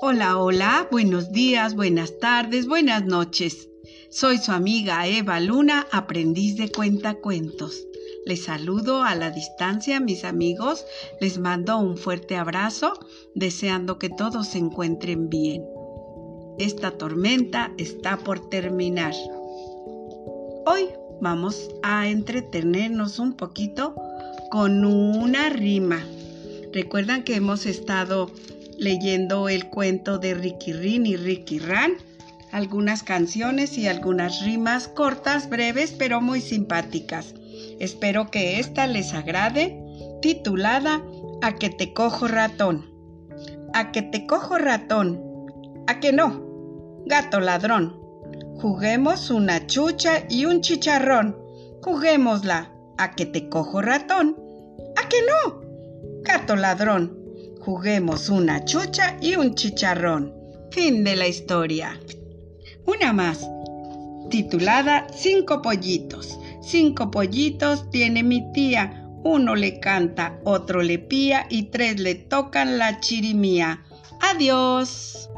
[0.00, 3.68] Hola, hola, buenos días, buenas tardes, buenas noches.
[4.10, 7.86] Soy su amiga Eva Luna, aprendiz de cuentacuentos.
[8.24, 10.84] Les saludo a la distancia, mis amigos.
[11.20, 12.92] Les mando un fuerte abrazo,
[13.34, 15.64] deseando que todos se encuentren bien.
[16.58, 19.14] Esta tormenta está por terminar.
[20.66, 20.88] Hoy
[21.20, 23.94] vamos a entretenernos un poquito
[24.50, 26.04] con una rima.
[26.72, 28.30] Recuerdan que hemos estado
[28.78, 31.92] leyendo el cuento de Ricky Rin y Ricky Ran,
[32.52, 37.34] algunas canciones y algunas rimas cortas, breves, pero muy simpáticas.
[37.80, 39.78] Espero que esta les agrade,
[40.22, 41.02] titulada
[41.42, 42.90] A que te cojo ratón.
[43.74, 45.20] A que te cojo ratón.
[45.86, 48.00] A que no, gato ladrón.
[48.56, 51.36] Juguemos una chucha y un chicharrón.
[51.82, 52.72] Juguémosla.
[52.98, 54.36] A que te cojo ratón.
[54.96, 55.60] A que no,
[56.22, 57.25] gato ladrón.
[57.66, 60.32] Juguemos una chucha y un chicharrón.
[60.70, 61.98] Fin de la historia.
[62.84, 63.44] Una más,
[64.30, 66.38] titulada Cinco pollitos.
[66.62, 69.04] Cinco pollitos tiene mi tía.
[69.24, 73.82] Uno le canta, otro le pía y tres le tocan la chirimía.
[74.20, 75.28] Adiós.